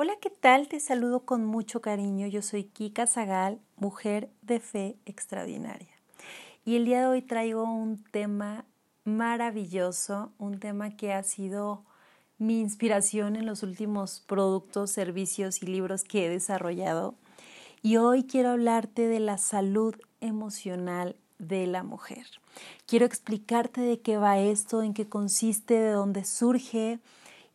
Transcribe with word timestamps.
Hola, 0.00 0.12
¿qué 0.20 0.30
tal? 0.30 0.68
Te 0.68 0.78
saludo 0.78 1.24
con 1.24 1.44
mucho 1.44 1.80
cariño. 1.80 2.28
Yo 2.28 2.40
soy 2.40 2.62
Kika 2.62 3.08
Zagal, 3.08 3.58
mujer 3.74 4.30
de 4.42 4.60
fe 4.60 4.96
extraordinaria. 5.06 5.90
Y 6.64 6.76
el 6.76 6.84
día 6.84 7.00
de 7.00 7.06
hoy 7.06 7.20
traigo 7.20 7.64
un 7.64 8.04
tema 8.12 8.64
maravilloso, 9.02 10.30
un 10.38 10.60
tema 10.60 10.96
que 10.96 11.12
ha 11.12 11.24
sido 11.24 11.82
mi 12.38 12.60
inspiración 12.60 13.34
en 13.34 13.44
los 13.44 13.64
últimos 13.64 14.22
productos, 14.24 14.92
servicios 14.92 15.64
y 15.64 15.66
libros 15.66 16.04
que 16.04 16.26
he 16.26 16.28
desarrollado. 16.28 17.16
Y 17.82 17.96
hoy 17.96 18.22
quiero 18.22 18.50
hablarte 18.50 19.08
de 19.08 19.18
la 19.18 19.36
salud 19.36 19.96
emocional 20.20 21.16
de 21.40 21.66
la 21.66 21.82
mujer. 21.82 22.24
Quiero 22.86 23.04
explicarte 23.04 23.80
de 23.80 24.00
qué 24.00 24.16
va 24.16 24.38
esto, 24.38 24.80
en 24.84 24.94
qué 24.94 25.08
consiste, 25.08 25.74
de 25.74 25.90
dónde 25.90 26.24
surge, 26.24 27.00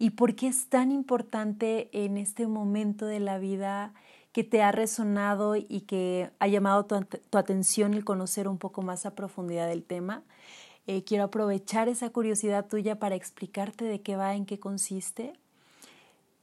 y 0.04 0.10
por 0.10 0.36
qué 0.36 0.48
es 0.48 0.68
tan 0.68 0.92
importante 0.92 1.88
en 1.94 2.18
este 2.18 2.46
momento 2.46 3.06
de 3.06 3.22
la 3.22 3.38
vida 3.38 3.94
que 4.34 4.44
te 4.44 4.62
ha 4.62 4.74
resonado 4.74 5.56
y 5.56 5.86
que 5.88 6.30
ha 6.40 6.48
llamado 6.50 6.84
tu, 6.84 7.38
atención 7.38 7.94
el 7.94 8.04
conocer 8.04 8.50
un 8.50 8.58
poco 8.58 8.82
más 8.82 9.06
a 9.06 9.16
profundidad 9.16 9.66
del 9.70 9.86
tema. 9.86 10.24
Eh, 10.88 11.06
quiero 11.06 11.24
aprovechar 11.24 11.88
esa 11.88 12.10
curiosidad 12.10 12.68
tuya 12.68 13.00
para 13.00 13.16
explicarte 13.16 13.86
de 13.86 14.02
qué 14.02 14.18
va, 14.18 14.36
en 14.36 14.46
qué 14.46 14.60
consiste. 14.60 15.32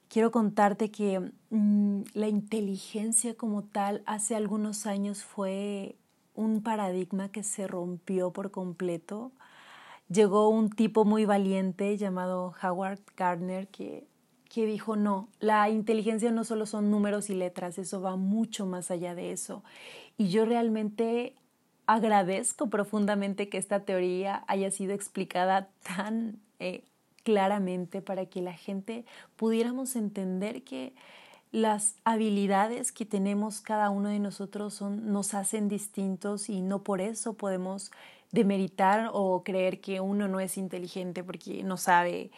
Quiero 0.09 0.31
contarte 0.31 0.91
que 0.91 1.31
mm, 1.51 2.05
la 2.15 2.29
inteligencia 2.29 3.35
como 3.35 3.63
tal 3.63 4.03
hace 4.07 4.37
algunos 4.37 4.87
años 4.87 5.23
fue 5.23 5.97
un 6.35 6.63
paradigma 6.63 7.29
que 7.31 7.43
se 7.43 7.67
rompió 7.67 8.33
por 8.33 8.53
completo 8.53 9.33
llegó 10.13 10.49
un 10.49 10.71
tipo 10.71 11.05
muy 11.05 11.25
valiente 11.25 11.97
llamado 11.97 12.55
Howard 12.63 13.01
Gardner 13.17 13.69
que, 13.69 14.07
que 14.49 14.67
dijo, 14.67 14.97
no, 14.97 15.29
la 15.39 15.71
inteligencia 15.71 16.33
no 16.33 16.45
solo 16.45 16.67
son 16.67 16.91
números 16.91 17.31
y 17.31 17.35
letras, 17.35 17.79
eso 17.79 18.01
va 18.01 18.17
mucho 18.17 18.67
más 18.67 18.91
allá 18.91 19.15
de 19.15 19.33
eso. 19.33 19.63
Y 20.19 20.29
yo 20.29 20.45
realmente 20.45 21.35
agradezco 21.87 22.69
profundamente 22.69 23.49
que 23.49 23.59
esta 23.59 23.81
teoría 23.81 24.45
haya 24.47 24.71
sido 24.71 24.93
explicada 24.93 25.69
tan 25.83 26.39
eh, 26.59 26.85
claramente 27.23 28.03
para 28.03 28.27
que 28.27 28.43
la 28.43 28.53
gente 28.53 29.05
pudiéramos 29.37 29.97
entender 29.97 30.63
que 30.63 30.95
las 31.53 31.97
habilidades 32.05 32.93
que 32.93 33.05
tenemos 33.05 33.61
cada 33.61 33.91
uno 33.91 34.09
de 34.09 34.21
nosotros 34.21 34.75
son, 34.75 35.13
nos 35.13 35.35
hacen 35.35 35.69
distintos 35.69 36.49
y 36.49 36.63
no 36.63 36.85
por 36.85 37.01
eso 37.01 37.35
podemos 37.35 37.91
demeritar 38.33 39.11
o 39.13 39.43
creer 39.43 39.81
que 39.81 40.01
uno 40.01 40.29
no 40.29 40.41
es 40.41 40.57
inteligente 40.57 41.25
porque 41.25 41.63
no 41.63 41.77
sabe 41.77 42.31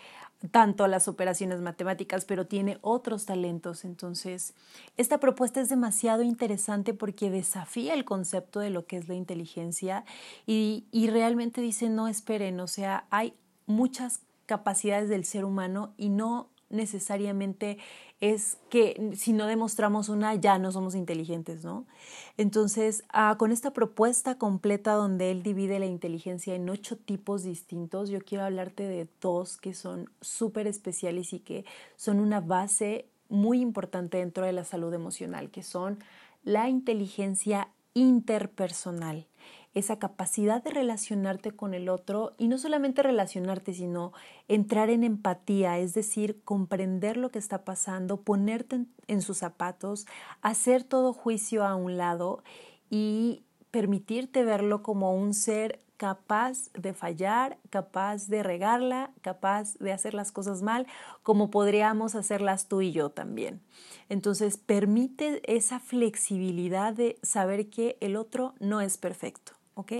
tanto 0.51 0.87
las 0.89 1.07
operaciones 1.07 1.61
matemáticas, 1.61 2.25
pero 2.25 2.47
tiene 2.47 2.79
otros 2.81 3.27
talentos. 3.27 3.84
Entonces, 3.84 4.55
esta 4.97 5.19
propuesta 5.19 5.61
es 5.61 5.69
demasiado 5.69 6.23
interesante 6.23 6.95
porque 6.95 7.31
desafía 7.31 7.95
el 7.95 8.05
concepto 8.05 8.61
de 8.61 8.71
lo 8.71 8.87
que 8.87 8.97
es 8.97 9.09
la 9.09 9.15
inteligencia 9.15 10.05
y, 10.47 10.87
y 10.91 11.09
realmente 11.09 11.61
dice, 11.61 11.89
no 11.89 12.09
esperen, 12.09 12.59
o 12.61 12.67
sea, 12.67 13.06
hay 13.11 13.34
muchas 13.67 14.21
capacidades 14.47 15.09
del 15.09 15.25
ser 15.25 15.45
humano 15.45 15.95
y 15.97 16.09
no 16.09 16.49
necesariamente 16.71 17.79
es 18.23 18.56
que 18.70 19.11
si 19.17 19.33
no 19.33 19.48
demostramos 19.48 20.09
una 20.09 20.37
ya 20.37 20.56
no 20.61 20.70
somos 20.70 20.95
inteligentes, 20.95 21.65
¿no? 21.65 21.87
Entonces, 22.37 23.03
ah, 23.12 23.34
con 23.37 23.51
esta 23.51 23.73
propuesta 23.73 24.39
completa 24.39 24.92
donde 24.92 25.33
él 25.33 25.42
divide 25.42 25.81
la 25.81 25.87
inteligencia 25.87 26.55
en 26.55 26.70
ocho 26.70 26.97
tipos 26.97 27.43
distintos, 27.43 28.11
yo 28.11 28.20
quiero 28.20 28.45
hablarte 28.45 28.84
de 28.84 29.09
dos 29.20 29.56
que 29.56 29.75
son 29.75 30.09
súper 30.21 30.69
especiales 30.69 31.33
y 31.33 31.41
que 31.41 31.65
son 31.97 32.21
una 32.21 32.41
base 32.41 33.06
muy 33.28 33.60
importante 33.60 34.19
dentro 34.19 34.47
de 34.47 34.53
la 34.53 34.62
salud 34.62 34.94
emocional, 34.94 35.50
que 35.50 35.65
son 35.65 35.99
la 36.44 36.69
inteligencia 36.69 37.71
interpersonal 37.93 39.27
esa 39.75 39.99
capacidad 39.99 40.62
de 40.62 40.71
relacionarte 40.71 41.53
con 41.53 41.75
el 41.75 41.88
otro 41.88 42.34
y 42.37 42.49
no 42.49 42.59
solamente 42.59 43.03
relacionarte, 43.03 43.72
sino 43.72 44.12
entrar 44.49 44.91
en 44.91 45.03
empatía, 45.03 45.78
es 45.78 45.94
decir, 45.94 46.43
comprender 46.44 47.16
lo 47.16 47.31
que 47.31 47.38
está 47.38 47.65
pasando, 47.65 48.19
ponerte 48.19 48.84
en, 49.06 49.22
sus 49.22 49.38
zapatos, 49.38 50.06
hacer 50.43 50.84
todo 50.84 51.12
juicio 51.12 51.65
a 51.65 51.75
un 51.75 51.97
lado 51.97 52.43
y 52.91 53.44
permitirte 53.71 54.44
verlo 54.44 54.83
como 54.83 55.15
un 55.15 55.33
ser 55.33 55.81
capaz 55.97 56.71
de 56.72 56.93
fallar, 56.93 57.59
capaz 57.71 58.27
de 58.27 58.43
regarla, 58.43 59.12
capaz 59.22 59.78
de 59.78 59.93
hacer 59.93 60.15
las 60.15 60.33
cosas 60.33 60.60
mal, 60.60 60.87
como 61.22 61.49
podríamos 61.50 62.16
hacerlas 62.16 62.66
tú 62.66 62.83
y 62.83 62.91
yo 62.91 63.10
también. 63.10 63.60
Entonces, 64.09 64.56
permite 64.56 65.41
esa 65.47 65.78
flexibilidad 65.78 66.93
de 66.93 67.19
saber 67.22 67.71
que 67.71 67.97
el 68.00 68.16
otro 68.16 68.54
no 68.59 68.81
es 68.81 68.99
perfecto. 68.99 69.53
¿Ok? 69.75 69.93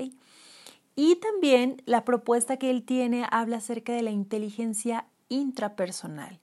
Y 0.95 1.17
también 1.17 1.83
la 1.87 2.05
propuesta 2.05 2.59
que 2.59 2.71
él 2.71 2.85
tiene 2.85 3.27
habla 3.31 3.59
acerca 3.59 3.93
de 3.93 4.03
la 4.03 4.11
inteligencia 4.11 5.07
intrapersonal. 5.29 6.41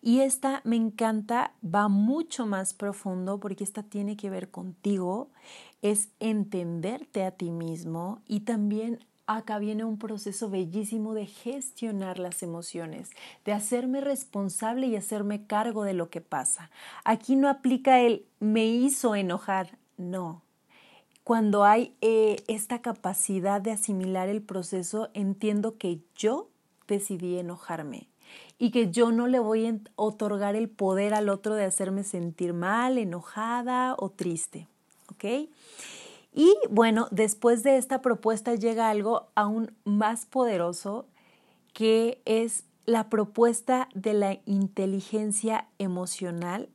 Y 0.00 0.20
esta 0.20 0.60
me 0.64 0.76
encanta, 0.76 1.54
va 1.62 1.88
mucho 1.88 2.46
más 2.46 2.74
profundo 2.74 3.38
porque 3.38 3.62
esta 3.62 3.84
tiene 3.84 4.16
que 4.16 4.30
ver 4.30 4.50
contigo, 4.50 5.30
es 5.80 6.08
entenderte 6.18 7.24
a 7.24 7.30
ti 7.30 7.50
mismo 7.50 8.20
y 8.26 8.40
también 8.40 8.98
acá 9.26 9.58
viene 9.58 9.84
un 9.84 9.98
proceso 9.98 10.50
bellísimo 10.50 11.14
de 11.14 11.26
gestionar 11.26 12.18
las 12.18 12.42
emociones, 12.42 13.10
de 13.44 13.52
hacerme 13.52 14.00
responsable 14.00 14.88
y 14.88 14.96
hacerme 14.96 15.46
cargo 15.46 15.84
de 15.84 15.94
lo 15.94 16.10
que 16.10 16.20
pasa. 16.20 16.70
Aquí 17.04 17.36
no 17.36 17.48
aplica 17.48 18.00
el 18.00 18.26
me 18.40 18.66
hizo 18.66 19.14
enojar, 19.14 19.78
no, 19.96 20.41
cuando 21.24 21.64
hay 21.64 21.94
eh, 22.00 22.42
esta 22.48 22.82
capacidad 22.82 23.60
de 23.60 23.72
asimilar 23.72 24.28
el 24.28 24.42
proceso, 24.42 25.10
entiendo 25.14 25.78
que 25.78 26.00
yo 26.16 26.48
decidí 26.88 27.38
enojarme 27.38 28.08
y 28.58 28.70
que 28.70 28.90
yo 28.90 29.12
no 29.12 29.26
le 29.28 29.38
voy 29.38 29.66
a 29.66 29.74
otorgar 29.96 30.56
el 30.56 30.68
poder 30.68 31.14
al 31.14 31.28
otro 31.28 31.54
de 31.54 31.64
hacerme 31.64 32.02
sentir 32.02 32.54
mal, 32.54 32.98
enojada 32.98 33.94
o 33.98 34.10
triste. 34.10 34.66
¿Ok? 35.10 35.48
Y 36.34 36.54
bueno, 36.70 37.08
después 37.10 37.62
de 37.62 37.76
esta 37.76 38.00
propuesta 38.00 38.54
llega 38.54 38.88
algo 38.88 39.28
aún 39.34 39.72
más 39.84 40.26
poderoso 40.26 41.06
que 41.72 42.20
es 42.24 42.64
la 42.84 43.08
propuesta 43.08 43.88
de 43.94 44.14
la 44.14 44.38
inteligencia 44.46 45.68
emocional 45.78 46.68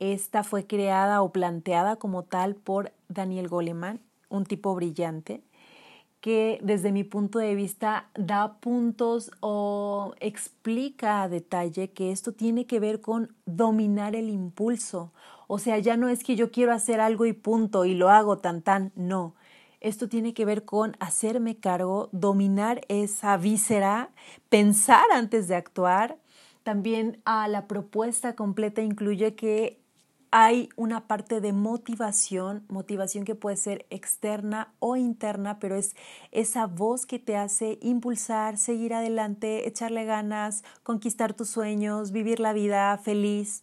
esta 0.00 0.42
fue 0.42 0.66
creada 0.66 1.22
o 1.22 1.32
planteada 1.32 1.96
como 1.96 2.24
tal 2.24 2.56
por 2.56 2.92
Daniel 3.14 3.48
Goleman, 3.48 4.00
un 4.28 4.44
tipo 4.44 4.74
brillante, 4.74 5.42
que 6.20 6.58
desde 6.62 6.90
mi 6.90 7.04
punto 7.04 7.38
de 7.38 7.54
vista 7.54 8.08
da 8.14 8.58
puntos 8.60 9.30
o 9.40 10.14
explica 10.20 11.22
a 11.22 11.28
detalle 11.28 11.90
que 11.92 12.12
esto 12.12 12.32
tiene 12.32 12.66
que 12.66 12.80
ver 12.80 13.00
con 13.02 13.34
dominar 13.44 14.16
el 14.16 14.30
impulso. 14.30 15.12
O 15.48 15.58
sea, 15.58 15.78
ya 15.78 15.98
no 15.98 16.08
es 16.08 16.24
que 16.24 16.34
yo 16.34 16.50
quiero 16.50 16.72
hacer 16.72 16.98
algo 16.98 17.26
y 17.26 17.34
punto 17.34 17.84
y 17.84 17.94
lo 17.94 18.08
hago 18.08 18.38
tan 18.38 18.62
tan, 18.62 18.90
no. 18.96 19.34
Esto 19.80 20.08
tiene 20.08 20.32
que 20.32 20.46
ver 20.46 20.64
con 20.64 20.96
hacerme 20.98 21.58
cargo, 21.58 22.08
dominar 22.10 22.80
esa 22.88 23.36
víscera, 23.36 24.08
pensar 24.48 25.04
antes 25.12 25.46
de 25.46 25.56
actuar. 25.56 26.16
También 26.62 27.20
a 27.26 27.48
la 27.48 27.66
propuesta 27.66 28.34
completa 28.34 28.80
incluye 28.80 29.34
que 29.34 29.83
hay 30.36 30.68
una 30.74 31.06
parte 31.06 31.40
de 31.40 31.52
motivación, 31.52 32.64
motivación 32.66 33.24
que 33.24 33.36
puede 33.36 33.56
ser 33.56 33.86
externa 33.88 34.74
o 34.80 34.96
interna, 34.96 35.60
pero 35.60 35.76
es 35.76 35.94
esa 36.32 36.66
voz 36.66 37.06
que 37.06 37.20
te 37.20 37.36
hace 37.36 37.78
impulsar, 37.80 38.58
seguir 38.58 38.94
adelante, 38.94 39.68
echarle 39.68 40.04
ganas, 40.04 40.64
conquistar 40.82 41.34
tus 41.34 41.50
sueños, 41.50 42.10
vivir 42.10 42.40
la 42.40 42.52
vida 42.52 42.98
feliz. 42.98 43.62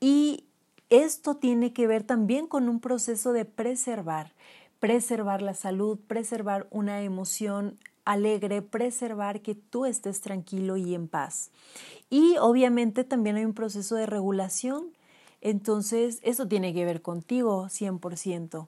Y 0.00 0.48
esto 0.90 1.36
tiene 1.36 1.72
que 1.72 1.86
ver 1.86 2.02
también 2.02 2.48
con 2.48 2.68
un 2.68 2.80
proceso 2.80 3.32
de 3.32 3.44
preservar, 3.44 4.32
preservar 4.80 5.40
la 5.40 5.54
salud, 5.54 6.00
preservar 6.08 6.66
una 6.72 7.02
emoción 7.02 7.78
alegre, 8.04 8.60
preservar 8.60 9.40
que 9.40 9.54
tú 9.54 9.86
estés 9.86 10.20
tranquilo 10.20 10.76
y 10.76 10.96
en 10.96 11.06
paz. 11.06 11.52
Y 12.10 12.38
obviamente 12.40 13.04
también 13.04 13.36
hay 13.36 13.44
un 13.44 13.54
proceso 13.54 13.94
de 13.94 14.06
regulación 14.06 14.95
entonces, 15.46 16.18
eso 16.22 16.48
tiene 16.48 16.74
que 16.74 16.84
ver 16.84 17.02
contigo 17.02 17.68
100%. 17.68 18.66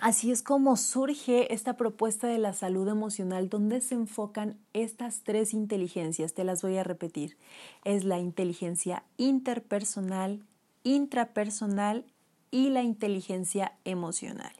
Así 0.00 0.32
es 0.32 0.42
como 0.42 0.76
surge 0.76 1.54
esta 1.54 1.76
propuesta 1.76 2.26
de 2.26 2.38
la 2.38 2.54
salud 2.54 2.88
emocional 2.88 3.48
donde 3.48 3.80
se 3.80 3.94
enfocan 3.94 4.58
estas 4.72 5.20
tres 5.20 5.54
inteligencias. 5.54 6.34
Te 6.34 6.42
las 6.42 6.62
voy 6.62 6.76
a 6.76 6.82
repetir. 6.82 7.36
Es 7.84 8.02
la 8.02 8.18
inteligencia 8.18 9.04
interpersonal, 9.16 10.44
intrapersonal 10.82 12.04
y 12.50 12.70
la 12.70 12.82
inteligencia 12.82 13.78
emocional. 13.84 14.52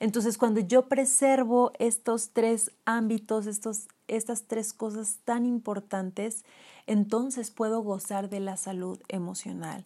Entonces, 0.00 0.38
cuando 0.38 0.60
yo 0.60 0.88
preservo 0.88 1.72
estos 1.78 2.30
tres 2.30 2.72
ámbitos, 2.86 3.46
estos, 3.46 3.86
estas 4.08 4.44
tres 4.44 4.72
cosas 4.72 5.18
tan 5.26 5.44
importantes, 5.44 6.42
entonces 6.86 7.50
puedo 7.50 7.82
gozar 7.82 8.30
de 8.30 8.40
la 8.40 8.56
salud 8.56 8.98
emocional. 9.08 9.84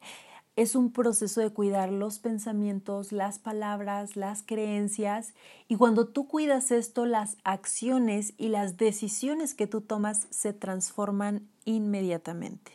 Es 0.59 0.75
un 0.75 0.91
proceso 0.91 1.41
de 1.41 1.51
cuidar 1.51 1.93
los 1.93 2.19
pensamientos, 2.19 3.13
las 3.13 3.39
palabras, 3.39 4.17
las 4.17 4.43
creencias 4.43 5.33
y 5.69 5.77
cuando 5.77 6.09
tú 6.09 6.27
cuidas 6.27 6.73
esto, 6.73 7.07
las 7.07 7.37
acciones 7.45 8.35
y 8.39 8.49
las 8.49 8.77
decisiones 8.77 9.55
que 9.55 9.69
tú 9.69 9.83
tomas 9.83 10.27
se 10.31 10.53
transforman 10.53 11.47
inmediatamente. 11.65 12.73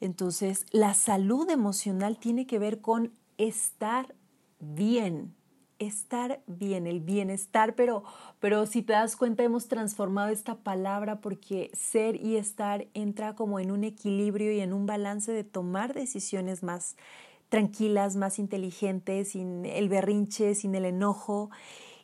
Entonces, 0.00 0.64
la 0.70 0.94
salud 0.94 1.50
emocional 1.50 2.18
tiene 2.18 2.46
que 2.46 2.60
ver 2.60 2.80
con 2.80 3.10
estar 3.36 4.14
bien, 4.60 5.34
estar 5.86 6.40
bien, 6.46 6.86
el 6.86 7.00
bienestar, 7.00 7.74
pero, 7.74 8.04
pero 8.40 8.66
si 8.66 8.82
te 8.82 8.92
das 8.92 9.16
cuenta 9.16 9.42
hemos 9.42 9.68
transformado 9.68 10.30
esta 10.30 10.56
palabra 10.56 11.20
porque 11.20 11.70
ser 11.74 12.16
y 12.16 12.36
estar 12.36 12.86
entra 12.94 13.34
como 13.34 13.58
en 13.58 13.70
un 13.70 13.84
equilibrio 13.84 14.52
y 14.52 14.60
en 14.60 14.72
un 14.72 14.86
balance 14.86 15.32
de 15.32 15.44
tomar 15.44 15.94
decisiones 15.94 16.62
más 16.62 16.96
tranquilas, 17.48 18.16
más 18.16 18.38
inteligentes, 18.38 19.30
sin 19.30 19.66
el 19.66 19.88
berrinche, 19.88 20.54
sin 20.54 20.74
el 20.74 20.86
enojo. 20.86 21.50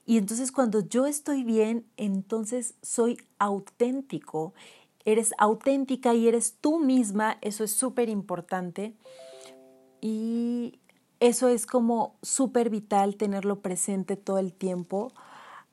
Y 0.05 0.19
entonces 0.19 0.53
cuando 0.53 0.81
yo 0.81 1.07
estoy 1.07 1.45
bien, 1.45 1.87
entonces 1.97 2.75
soy 2.83 3.19
auténtico, 3.39 4.53
eres 5.05 5.33
auténtica 5.39 6.15
y 6.15 6.29
eres 6.29 6.57
tú 6.61 6.79
misma, 6.79 7.39
eso 7.41 7.65
es 7.65 7.71
súper 7.71 8.09
importante. 8.09 8.95
Y 10.01 10.81
eso 11.20 11.49
es 11.49 11.67
como 11.67 12.17
súper 12.23 12.70
vital 12.70 13.17
tenerlo 13.17 13.61
presente 13.61 14.17
todo 14.17 14.38
el 14.38 14.53
tiempo. 14.53 15.12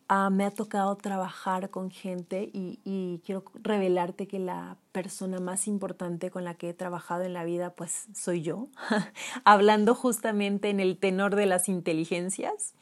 Ah, 0.07 0.29
me 0.29 0.45
ha 0.45 0.51
tocado 0.51 0.95
trabajar 0.97 1.71
con 1.71 1.89
gente 1.89 2.49
y, 2.53 2.79
y, 2.83 3.21
quiero 3.25 3.43
revelarte 3.55 4.27
que 4.27 4.37
la 4.37 4.77
persona 4.91 5.39
más 5.39 5.67
importante 5.67 6.29
con 6.29 6.43
la 6.43 6.53
que 6.53 6.69
he 6.69 6.73
trabajado 6.75 7.23
en 7.23 7.33
la 7.33 7.43
vida 7.43 7.71
pues 7.71 8.05
soy 8.13 8.43
yo, 8.43 8.67
hablando 9.45 9.95
justamente 9.95 10.69
en 10.69 10.79
el 10.79 10.97
tenor 10.97 11.35
de 11.35 11.47
las 11.47 11.69
inteligencias. 11.69 12.75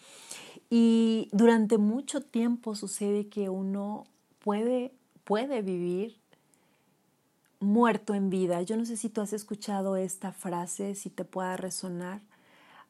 Y 0.69 1.29
durante 1.31 1.77
mucho 1.77 2.21
tiempo 2.21 2.75
sucede 2.75 3.29
que 3.29 3.47
uno 3.47 4.05
puede, 4.39 4.91
puede 5.23 5.61
vivir 5.61 6.17
muerto 7.61 8.13
en 8.13 8.29
vida. 8.29 8.61
Yo 8.63 8.75
no 8.75 8.85
sé 8.85 8.97
si 8.97 9.07
tú 9.07 9.21
has 9.21 9.31
escuchado 9.33 9.95
esta 9.95 10.33
frase, 10.33 10.95
si 10.95 11.09
te 11.09 11.23
pueda 11.23 11.55
resonar 11.55 12.21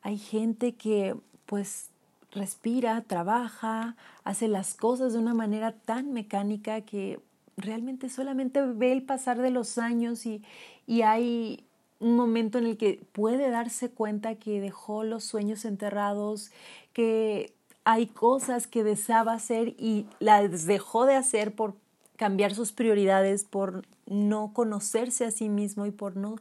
hay 0.04 0.18
gente 0.18 0.76
que 0.76 1.16
pues 1.46 1.90
respira, 2.32 3.02
trabaja, 3.02 3.96
hace 4.24 4.48
las 4.48 4.74
cosas 4.74 5.14
de 5.14 5.20
una 5.20 5.34
manera 5.34 5.72
tan 5.72 6.14
mecánica 6.14 6.82
que 6.82 7.20
realmente 7.58 8.10
solamente 8.10 8.62
ve 8.62 8.92
el 8.92 9.04
pasar 9.04 9.42
de 9.42 9.52
los 9.52 9.78
años 9.78 10.26
y, 10.26 10.44
y 10.88 11.04
hay 11.04 11.66
un 12.00 12.16
momento 12.18 12.58
en 12.58 12.66
el 12.66 12.78
que 12.78 13.02
puede 13.14 13.50
darse 13.50 13.90
cuenta 13.90 14.36
que 14.36 14.60
dejó 14.60 15.04
los 15.04 15.24
sueños 15.24 15.64
enterrados, 15.64 16.52
que 16.92 17.54
hay 17.86 18.08
cosas 18.08 18.68
que 18.68 18.84
deseaba 18.84 19.34
hacer 19.34 19.70
y 19.78 20.06
las 20.20 20.66
dejó 20.66 21.06
de 21.06 21.16
hacer 21.16 21.56
por 21.56 21.76
cambiar 22.18 22.54
sus 22.54 22.72
prioridades, 22.72 23.46
por 23.46 23.86
no 24.06 24.54
conocerse 24.54 25.26
a 25.26 25.32
sí 25.32 25.50
mismo 25.50 25.86
y 25.86 25.92
por 25.92 26.18
no 26.18 26.36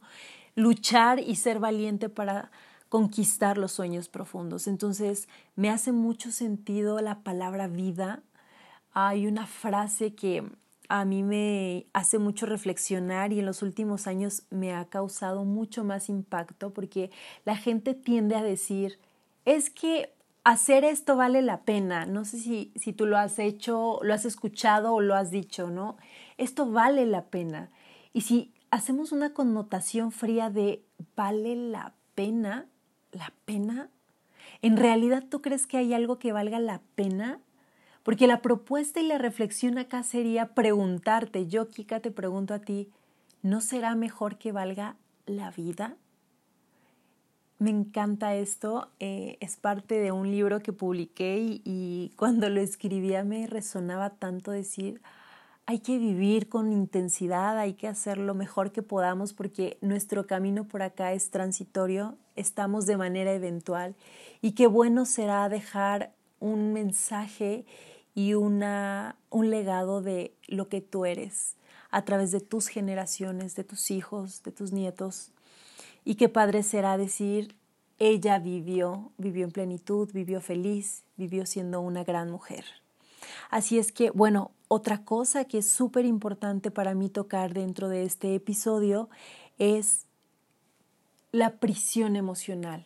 luchar 0.55 1.19
y 1.19 1.35
ser 1.35 1.59
valiente 1.59 2.09
para 2.09 2.51
conquistar 2.93 3.57
los 3.57 3.71
sueños 3.71 4.07
profundos. 4.07 4.67
Entonces, 4.67 5.27
me 5.55 5.71
hace 5.71 5.91
mucho 5.91 6.31
sentido 6.31 7.01
la 7.01 7.23
palabra 7.23 7.67
vida. 7.67 8.21
Hay 8.91 9.25
una 9.25 9.47
frase 9.47 10.13
que 10.13 10.43
a 10.89 11.03
mí 11.03 11.23
me 11.23 11.87
hace 11.93 12.19
mucho 12.19 12.45
reflexionar 12.45 13.33
y 13.33 13.39
en 13.39 13.47
los 13.47 13.63
últimos 13.63 14.05
años 14.05 14.43
me 14.51 14.75
ha 14.75 14.85
causado 14.85 15.43
mucho 15.43 15.83
más 15.83 16.07
impacto 16.07 16.71
porque 16.71 17.09
la 17.45 17.55
gente 17.55 17.95
tiende 17.95 18.35
a 18.35 18.43
decir, 18.43 18.99
es 19.43 19.71
que 19.71 20.13
hacer 20.43 20.83
esto 20.83 21.15
vale 21.15 21.41
la 21.41 21.61
pena. 21.61 22.05
No 22.05 22.25
sé 22.25 22.37
si, 22.37 22.71
si 22.75 22.93
tú 22.93 23.07
lo 23.07 23.17
has 23.17 23.39
hecho, 23.39 24.01
lo 24.03 24.13
has 24.13 24.23
escuchado 24.23 24.93
o 24.93 25.01
lo 25.01 25.15
has 25.15 25.31
dicho, 25.31 25.71
¿no? 25.71 25.97
Esto 26.37 26.69
vale 26.69 27.07
la 27.07 27.23
pena. 27.23 27.71
Y 28.13 28.21
si 28.21 28.53
hacemos 28.69 29.11
una 29.11 29.33
connotación 29.33 30.11
fría 30.11 30.51
de 30.51 30.85
vale 31.15 31.55
la 31.55 31.95
pena, 32.13 32.67
la 33.13 33.33
pena? 33.45 33.89
¿En 34.61 34.77
realidad 34.77 35.23
tú 35.29 35.41
crees 35.41 35.67
que 35.67 35.77
hay 35.77 35.93
algo 35.93 36.19
que 36.19 36.31
valga 36.31 36.59
la 36.59 36.81
pena? 36.95 37.39
Porque 38.03 38.27
la 38.27 38.41
propuesta 38.41 38.99
y 38.99 39.07
la 39.07 39.17
reflexión 39.17 39.77
acá 39.77 40.03
sería 40.03 40.53
preguntarte, 40.53 41.47
yo 41.47 41.69
Kika 41.69 42.01
te 42.01 42.11
pregunto 42.11 42.53
a 42.53 42.59
ti, 42.59 42.89
¿no 43.41 43.61
será 43.61 43.95
mejor 43.95 44.37
que 44.37 44.51
valga 44.51 44.97
la 45.25 45.51
vida? 45.51 45.95
Me 47.59 47.69
encanta 47.69 48.35
esto, 48.35 48.89
eh, 48.99 49.37
es 49.39 49.55
parte 49.55 49.95
de 49.95 50.11
un 50.11 50.29
libro 50.29 50.59
que 50.59 50.73
publiqué 50.73 51.37
y, 51.37 51.61
y 51.63 52.11
cuando 52.17 52.49
lo 52.49 52.59
escribía 52.59 53.23
me 53.23 53.47
resonaba 53.47 54.09
tanto 54.09 54.51
decir, 54.51 55.01
hay 55.65 55.79
que 55.79 55.97
vivir 55.97 56.49
con 56.49 56.73
intensidad, 56.73 57.57
hay 57.57 57.73
que 57.73 57.87
hacer 57.87 58.17
lo 58.17 58.33
mejor 58.33 58.73
que 58.73 58.81
podamos 58.81 59.31
porque 59.33 59.77
nuestro 59.79 60.27
camino 60.27 60.67
por 60.67 60.81
acá 60.81 61.13
es 61.13 61.29
transitorio 61.31 62.17
estamos 62.35 62.85
de 62.85 62.97
manera 62.97 63.33
eventual 63.33 63.95
y 64.41 64.53
qué 64.53 64.67
bueno 64.67 65.05
será 65.05 65.47
dejar 65.49 66.13
un 66.39 66.73
mensaje 66.73 67.65
y 68.15 68.33
una, 68.33 69.15
un 69.29 69.49
legado 69.49 70.01
de 70.01 70.33
lo 70.47 70.67
que 70.69 70.81
tú 70.81 71.05
eres 71.05 71.55
a 71.89 72.03
través 72.03 72.31
de 72.31 72.41
tus 72.41 72.67
generaciones, 72.67 73.55
de 73.55 73.63
tus 73.63 73.91
hijos, 73.91 74.43
de 74.43 74.51
tus 74.51 74.71
nietos. 74.71 75.31
Y 76.03 76.15
qué 76.15 76.27
padre 76.27 76.63
será 76.63 76.97
decir, 76.97 77.55
ella 77.99 78.39
vivió, 78.39 79.11
vivió 79.17 79.45
en 79.45 79.51
plenitud, 79.51 80.09
vivió 80.11 80.41
feliz, 80.41 81.03
vivió 81.15 81.45
siendo 81.45 81.81
una 81.81 82.03
gran 82.03 82.29
mujer. 82.29 82.65
Así 83.49 83.77
es 83.77 83.91
que, 83.91 84.09
bueno, 84.09 84.51
otra 84.67 85.05
cosa 85.05 85.45
que 85.45 85.59
es 85.59 85.69
súper 85.69 86.05
importante 86.05 86.71
para 86.71 86.95
mí 86.95 87.09
tocar 87.09 87.53
dentro 87.53 87.87
de 87.89 88.03
este 88.03 88.35
episodio 88.35 89.09
es 89.59 90.07
la 91.33 91.57
prisión 91.57 92.15
emocional. 92.15 92.85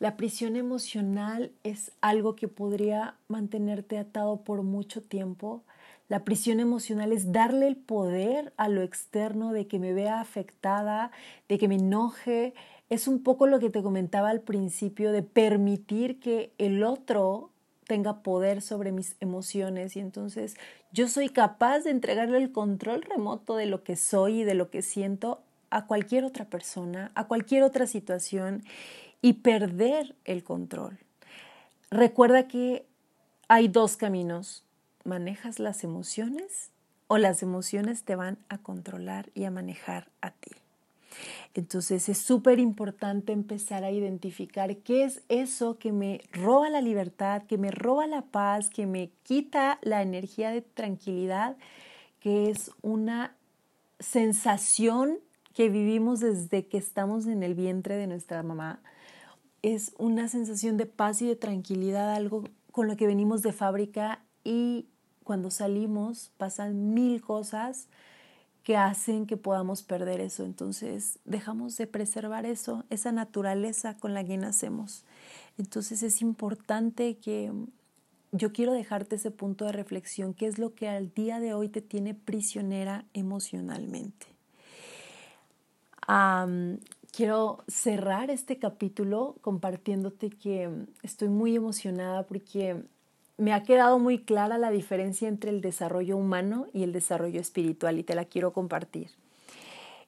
La 0.00 0.16
prisión 0.16 0.56
emocional 0.56 1.52
es 1.62 1.92
algo 2.00 2.34
que 2.34 2.48
podría 2.48 3.14
mantenerte 3.28 3.96
atado 3.96 4.42
por 4.42 4.64
mucho 4.64 5.02
tiempo. 5.02 5.62
La 6.08 6.24
prisión 6.24 6.58
emocional 6.58 7.12
es 7.12 7.30
darle 7.30 7.68
el 7.68 7.76
poder 7.76 8.52
a 8.56 8.68
lo 8.68 8.82
externo 8.82 9.52
de 9.52 9.68
que 9.68 9.78
me 9.78 9.92
vea 9.92 10.20
afectada, 10.20 11.12
de 11.48 11.58
que 11.58 11.68
me 11.68 11.76
enoje. 11.76 12.54
Es 12.90 13.06
un 13.06 13.22
poco 13.22 13.46
lo 13.46 13.60
que 13.60 13.70
te 13.70 13.84
comentaba 13.84 14.30
al 14.30 14.40
principio 14.40 15.12
de 15.12 15.22
permitir 15.22 16.18
que 16.18 16.52
el 16.58 16.82
otro 16.82 17.50
tenga 17.86 18.24
poder 18.24 18.62
sobre 18.62 18.90
mis 18.90 19.14
emociones 19.20 19.94
y 19.94 20.00
entonces 20.00 20.56
yo 20.92 21.06
soy 21.06 21.28
capaz 21.28 21.84
de 21.84 21.90
entregarle 21.90 22.38
el 22.38 22.50
control 22.50 23.02
remoto 23.02 23.54
de 23.54 23.66
lo 23.66 23.84
que 23.84 23.94
soy 23.94 24.40
y 24.40 24.44
de 24.44 24.54
lo 24.54 24.70
que 24.70 24.82
siento 24.82 25.45
a 25.70 25.86
cualquier 25.86 26.24
otra 26.24 26.44
persona, 26.44 27.10
a 27.14 27.26
cualquier 27.26 27.62
otra 27.62 27.86
situación 27.86 28.62
y 29.22 29.34
perder 29.34 30.14
el 30.24 30.44
control. 30.44 30.98
Recuerda 31.90 32.48
que 32.48 32.86
hay 33.48 33.68
dos 33.68 33.96
caminos. 33.96 34.64
Manejas 35.04 35.60
las 35.60 35.84
emociones 35.84 36.70
o 37.06 37.18
las 37.18 37.42
emociones 37.42 38.02
te 38.02 38.16
van 38.16 38.38
a 38.48 38.58
controlar 38.58 39.30
y 39.34 39.44
a 39.44 39.50
manejar 39.50 40.08
a 40.20 40.32
ti. 40.32 40.50
Entonces 41.54 42.08
es 42.08 42.18
súper 42.18 42.58
importante 42.58 43.32
empezar 43.32 43.84
a 43.84 43.90
identificar 43.90 44.76
qué 44.78 45.04
es 45.04 45.22
eso 45.28 45.78
que 45.78 45.92
me 45.92 46.20
roba 46.32 46.68
la 46.68 46.80
libertad, 46.80 47.42
que 47.44 47.56
me 47.56 47.70
roba 47.70 48.06
la 48.06 48.22
paz, 48.22 48.68
que 48.68 48.86
me 48.86 49.10
quita 49.22 49.78
la 49.82 50.02
energía 50.02 50.50
de 50.50 50.60
tranquilidad, 50.62 51.56
que 52.20 52.50
es 52.50 52.70
una 52.82 53.34
sensación 53.98 55.18
que 55.56 55.70
vivimos 55.70 56.20
desde 56.20 56.66
que 56.66 56.76
estamos 56.76 57.26
en 57.26 57.42
el 57.42 57.54
vientre 57.54 57.96
de 57.96 58.06
nuestra 58.06 58.42
mamá. 58.42 58.82
Es 59.62 59.94
una 59.96 60.28
sensación 60.28 60.76
de 60.76 60.84
paz 60.84 61.22
y 61.22 61.26
de 61.26 61.34
tranquilidad, 61.34 62.12
algo 62.12 62.44
con 62.72 62.88
lo 62.88 62.96
que 62.98 63.06
venimos 63.06 63.40
de 63.40 63.54
fábrica 63.54 64.22
y 64.44 64.86
cuando 65.24 65.50
salimos 65.50 66.30
pasan 66.36 66.92
mil 66.92 67.22
cosas 67.22 67.88
que 68.64 68.76
hacen 68.76 69.24
que 69.24 69.38
podamos 69.38 69.82
perder 69.82 70.20
eso. 70.20 70.44
Entonces 70.44 71.20
dejamos 71.24 71.78
de 71.78 71.86
preservar 71.86 72.44
eso, 72.44 72.84
esa 72.90 73.10
naturaleza 73.10 73.96
con 73.96 74.12
la 74.12 74.24
que 74.24 74.36
nacemos. 74.36 75.06
Entonces 75.56 76.02
es 76.02 76.20
importante 76.20 77.16
que 77.16 77.50
yo 78.30 78.52
quiero 78.52 78.74
dejarte 78.74 79.16
ese 79.16 79.30
punto 79.30 79.64
de 79.64 79.72
reflexión, 79.72 80.34
qué 80.34 80.48
es 80.48 80.58
lo 80.58 80.74
que 80.74 80.90
al 80.90 81.14
día 81.14 81.40
de 81.40 81.54
hoy 81.54 81.70
te 81.70 81.80
tiene 81.80 82.12
prisionera 82.12 83.06
emocionalmente 83.14 84.35
quiero 87.12 87.64
cerrar 87.68 88.30
este 88.30 88.58
capítulo 88.58 89.36
compartiéndote 89.40 90.30
que 90.30 90.70
estoy 91.02 91.28
muy 91.28 91.56
emocionada 91.56 92.24
porque 92.24 92.82
me 93.38 93.52
ha 93.52 93.64
quedado 93.64 93.98
muy 93.98 94.18
clara 94.18 94.58
la 94.58 94.70
diferencia 94.70 95.28
entre 95.28 95.50
el 95.50 95.60
desarrollo 95.60 96.16
humano 96.16 96.66
y 96.72 96.82
el 96.82 96.92
desarrollo 96.92 97.40
espiritual 97.40 97.98
y 97.98 98.02
te 98.02 98.14
la 98.14 98.24
quiero 98.24 98.52
compartir. 98.52 99.10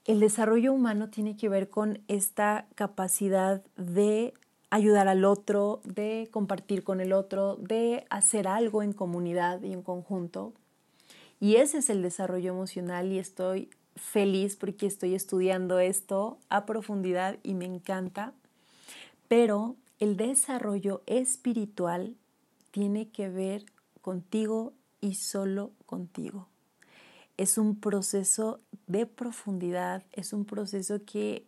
El 0.07 0.21
desarrollo 0.21 0.73
humano 0.73 1.11
tiene 1.11 1.37
que 1.37 1.51
ver 1.51 1.69
con 1.69 2.01
esta 2.09 2.67
capacidad 2.75 3.63
de 3.77 4.33
ayudar 4.71 5.09
al 5.09 5.25
otro, 5.25 5.81
de 5.85 6.29
compartir 6.31 6.85
con 6.85 7.01
el 7.01 7.13
otro, 7.13 7.57
de 7.57 8.07
hacer 8.09 8.49
algo 8.49 8.83
en 8.83 8.93
comunidad 8.93 9.63
y 9.63 9.73
en 9.73 9.83
conjunto. 9.83 10.55
Y 11.41 11.57
ese 11.57 11.79
es 11.79 11.91
el 11.91 12.03
desarrollo 12.03 12.53
emocional 12.53 13.13
y 13.13 13.19
estoy 13.19 13.71
feliz 13.99 14.57
porque 14.57 14.87
estoy 14.87 15.15
estudiando 15.15 15.79
esto 15.79 16.39
a 16.49 16.67
profundidad 16.67 17.39
y 17.43 17.55
me 17.55 17.67
encanta. 17.67 18.33
Pero 19.29 19.77
el 20.01 20.17
desarrollo 20.17 21.03
espiritual 21.07 22.17
tiene 22.71 23.09
que 23.09 23.29
ver 23.29 23.65
contigo 24.01 24.73
y 25.01 25.15
solo 25.15 25.73
contigo. 25.87 26.49
Es 27.37 27.59
un 27.59 27.79
proceso 27.79 28.61
de 28.87 29.07
profundidad, 29.07 30.05
es 30.13 30.33
un 30.33 30.45
proceso 30.45 31.05
que 31.05 31.47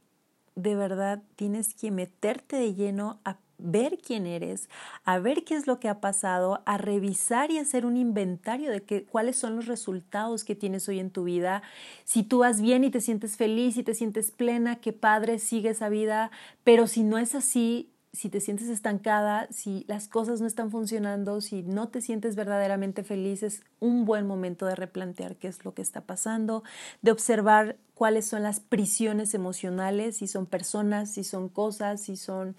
de 0.54 0.74
verdad 0.74 1.22
tienes 1.36 1.74
que 1.74 1.90
meterte 1.90 2.56
de 2.56 2.74
lleno 2.74 3.18
a 3.24 3.38
ver 3.62 3.98
quién 3.98 4.26
eres, 4.26 4.68
a 5.04 5.18
ver 5.18 5.44
qué 5.44 5.54
es 5.54 5.66
lo 5.66 5.80
que 5.80 5.88
ha 5.88 6.00
pasado, 6.00 6.62
a 6.66 6.78
revisar 6.78 7.50
y 7.50 7.58
hacer 7.58 7.86
un 7.86 7.96
inventario 7.96 8.70
de 8.70 8.82
qué, 8.82 9.04
cuáles 9.04 9.36
son 9.36 9.56
los 9.56 9.66
resultados 9.66 10.44
que 10.44 10.54
tienes 10.54 10.88
hoy 10.88 10.98
en 10.98 11.10
tu 11.10 11.24
vida. 11.24 11.62
Si 12.04 12.22
tú 12.22 12.38
vas 12.38 12.60
bien 12.60 12.84
y 12.84 12.90
te 12.90 13.00
sientes 13.00 13.36
feliz 13.36 13.76
y 13.76 13.82
te 13.82 13.94
sientes 13.94 14.30
plena, 14.30 14.76
qué 14.76 14.92
padre, 14.92 15.38
sigue 15.38 15.70
esa 15.70 15.88
vida, 15.88 16.30
pero 16.64 16.86
si 16.86 17.02
no 17.02 17.18
es 17.18 17.34
así, 17.34 17.90
si 18.12 18.28
te 18.28 18.40
sientes 18.40 18.68
estancada, 18.68 19.46
si 19.50 19.84
las 19.86 20.08
cosas 20.08 20.40
no 20.40 20.46
están 20.46 20.70
funcionando, 20.70 21.40
si 21.40 21.62
no 21.62 21.88
te 21.88 22.00
sientes 22.00 22.34
verdaderamente 22.34 23.04
feliz, 23.04 23.42
es 23.42 23.62
un 23.78 24.04
buen 24.04 24.26
momento 24.26 24.66
de 24.66 24.74
replantear 24.74 25.36
qué 25.36 25.48
es 25.48 25.64
lo 25.64 25.74
que 25.74 25.82
está 25.82 26.00
pasando, 26.00 26.64
de 27.02 27.12
observar 27.12 27.76
cuáles 27.94 28.26
son 28.26 28.42
las 28.42 28.58
prisiones 28.58 29.34
emocionales, 29.34 30.16
si 30.16 30.26
son 30.26 30.46
personas, 30.46 31.12
si 31.12 31.22
son 31.22 31.48
cosas, 31.48 32.00
si 32.00 32.16
son 32.16 32.56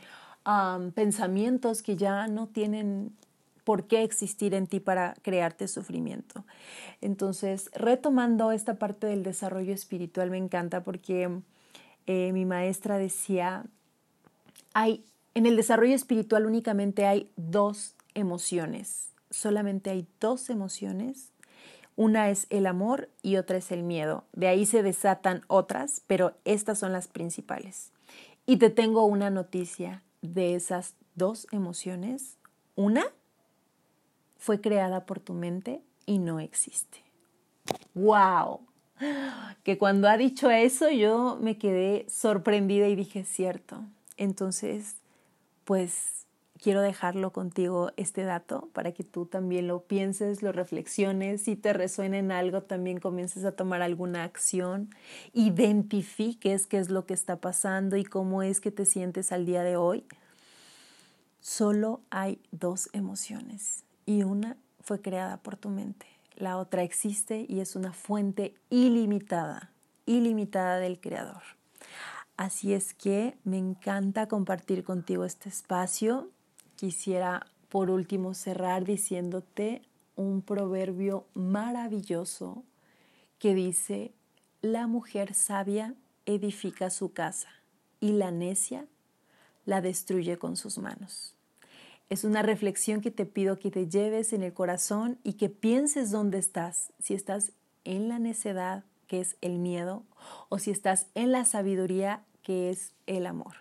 pensamientos 0.93 1.83
que 1.83 1.95
ya 1.95 2.27
no 2.27 2.47
tienen 2.47 3.13
por 3.63 3.85
qué 3.85 4.03
existir 4.03 4.53
en 4.53 4.67
ti 4.67 4.79
para 4.79 5.13
crearte 5.21 5.67
sufrimiento. 5.67 6.43
Entonces, 6.99 7.69
retomando 7.73 8.51
esta 8.51 8.75
parte 8.75 9.07
del 9.07 9.23
desarrollo 9.23 9.73
espiritual, 9.73 10.31
me 10.31 10.37
encanta 10.37 10.83
porque 10.83 11.29
eh, 12.07 12.31
mi 12.33 12.45
maestra 12.45 12.97
decía, 12.97 13.65
hay 14.73 15.03
en 15.33 15.45
el 15.45 15.55
desarrollo 15.55 15.95
espiritual 15.95 16.45
únicamente 16.45 17.05
hay 17.05 17.31
dos 17.37 17.95
emociones, 18.15 19.09
solamente 19.29 19.89
hay 19.89 20.07
dos 20.19 20.49
emociones. 20.49 21.29
Una 21.95 22.29
es 22.29 22.47
el 22.49 22.65
amor 22.65 23.09
y 23.21 23.35
otra 23.35 23.57
es 23.57 23.71
el 23.71 23.83
miedo. 23.83 24.23
De 24.33 24.47
ahí 24.47 24.65
se 24.65 24.81
desatan 24.81 25.43
otras, 25.47 26.01
pero 26.07 26.33
estas 26.45 26.79
son 26.79 26.93
las 26.93 27.07
principales. 27.07 27.91
Y 28.45 28.57
te 28.57 28.69
tengo 28.69 29.05
una 29.05 29.29
noticia 29.29 30.01
de 30.21 30.55
esas 30.55 30.95
dos 31.15 31.47
emociones. 31.51 32.37
Una 32.75 33.05
fue 34.37 34.61
creada 34.61 35.05
por 35.05 35.19
tu 35.19 35.33
mente 35.33 35.81
y 36.05 36.19
no 36.19 36.39
existe. 36.39 37.03
¡Wow! 37.93 38.61
Que 39.63 39.77
cuando 39.77 40.07
ha 40.07 40.17
dicho 40.17 40.49
eso 40.51 40.89
yo 40.89 41.37
me 41.41 41.57
quedé 41.57 42.05
sorprendida 42.09 42.87
y 42.87 42.95
dije, 42.95 43.23
cierto. 43.23 43.83
Entonces, 44.17 44.95
pues 45.65 46.25
quiero 46.61 46.81
dejarlo 46.81 47.31
contigo 47.33 47.91
este 47.97 48.23
dato 48.23 48.69
para 48.73 48.91
que 48.91 49.03
tú 49.03 49.25
también 49.25 49.67
lo 49.67 49.81
pienses, 49.83 50.43
lo 50.43 50.51
reflexiones, 50.51 51.41
si 51.41 51.55
te 51.55 51.73
resuena 51.73 52.19
en 52.19 52.31
algo 52.31 52.61
también 52.61 52.99
comiences 52.99 53.43
a 53.45 53.53
tomar 53.53 53.81
alguna 53.81 54.23
acción, 54.23 54.89
identifiques 55.33 56.67
qué 56.67 56.77
es 56.77 56.89
lo 56.89 57.05
que 57.05 57.15
está 57.15 57.37
pasando 57.37 57.97
y 57.97 58.03
cómo 58.03 58.43
es 58.43 58.61
que 58.61 58.71
te 58.71 58.85
sientes 58.85 59.31
al 59.31 59.45
día 59.45 59.63
de 59.63 59.75
hoy. 59.75 60.05
Solo 61.39 62.01
hay 62.11 62.39
dos 62.51 62.89
emociones 62.93 63.83
y 64.05 64.23
una 64.23 64.57
fue 64.81 65.01
creada 65.01 65.37
por 65.37 65.57
tu 65.57 65.69
mente. 65.69 66.05
La 66.35 66.57
otra 66.57 66.83
existe 66.83 67.45
y 67.49 67.59
es 67.59 67.75
una 67.75 67.93
fuente 67.93 68.53
ilimitada, 68.69 69.71
ilimitada 70.05 70.77
del 70.77 70.99
creador. 70.99 71.41
Así 72.37 72.73
es 72.73 72.93
que 72.93 73.37
me 73.43 73.57
encanta 73.57 74.27
compartir 74.27 74.83
contigo 74.83 75.25
este 75.25 75.49
espacio. 75.49 76.29
Quisiera 76.81 77.45
por 77.69 77.91
último 77.91 78.33
cerrar 78.33 78.85
diciéndote 78.85 79.83
un 80.15 80.41
proverbio 80.41 81.27
maravilloso 81.35 82.63
que 83.37 83.53
dice, 83.53 84.15
la 84.63 84.87
mujer 84.87 85.35
sabia 85.35 85.93
edifica 86.25 86.89
su 86.89 87.13
casa 87.13 87.49
y 87.99 88.13
la 88.13 88.31
necia 88.31 88.87
la 89.63 89.81
destruye 89.81 90.39
con 90.39 90.55
sus 90.55 90.79
manos. 90.79 91.35
Es 92.09 92.23
una 92.23 92.41
reflexión 92.41 93.01
que 93.01 93.11
te 93.11 93.27
pido 93.27 93.59
que 93.59 93.69
te 93.69 93.87
lleves 93.87 94.33
en 94.33 94.41
el 94.41 94.53
corazón 94.53 95.19
y 95.23 95.33
que 95.33 95.49
pienses 95.49 96.09
dónde 96.09 96.39
estás, 96.39 96.93
si 96.97 97.13
estás 97.13 97.51
en 97.83 98.09
la 98.09 98.17
necedad, 98.17 98.85
que 99.05 99.21
es 99.21 99.37
el 99.41 99.59
miedo, 99.59 100.01
o 100.49 100.57
si 100.57 100.71
estás 100.71 101.05
en 101.13 101.31
la 101.31 101.45
sabiduría, 101.45 102.23
que 102.41 102.71
es 102.71 102.95
el 103.05 103.27
amor. 103.27 103.57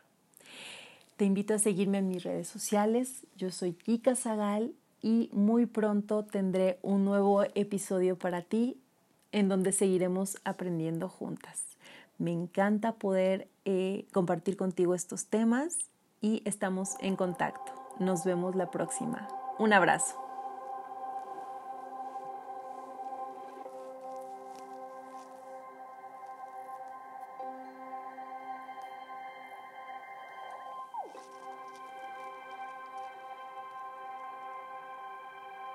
Te 1.20 1.26
invito 1.26 1.52
a 1.52 1.58
seguirme 1.58 1.98
en 1.98 2.08
mis 2.08 2.22
redes 2.22 2.48
sociales. 2.48 3.26
Yo 3.36 3.50
soy 3.50 3.74
Kika 3.74 4.16
Zagal 4.16 4.72
y 5.02 5.28
muy 5.34 5.66
pronto 5.66 6.24
tendré 6.24 6.78
un 6.80 7.04
nuevo 7.04 7.42
episodio 7.54 8.16
para 8.16 8.40
ti 8.40 8.80
en 9.30 9.50
donde 9.50 9.72
seguiremos 9.72 10.38
aprendiendo 10.44 11.10
juntas. 11.10 11.76
Me 12.16 12.32
encanta 12.32 12.92
poder 12.92 13.48
eh, 13.66 14.06
compartir 14.14 14.56
contigo 14.56 14.94
estos 14.94 15.26
temas 15.26 15.90
y 16.22 16.40
estamos 16.46 16.94
en 17.00 17.16
contacto. 17.16 17.70
Nos 17.98 18.24
vemos 18.24 18.56
la 18.56 18.70
próxima. 18.70 19.28
Un 19.58 19.74
abrazo. 19.74 20.29